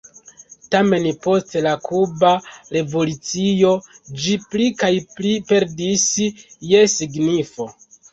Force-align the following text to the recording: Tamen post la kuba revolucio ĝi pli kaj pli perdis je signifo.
Tamen 0.75 1.03
post 1.25 1.51
la 1.65 1.73
kuba 1.87 2.31
revolucio 2.75 3.73
ĝi 4.23 4.37
pli 4.55 4.67
kaj 4.79 4.89
pli 5.11 5.35
perdis 5.53 6.07
je 6.71 6.81
signifo. 6.95 7.69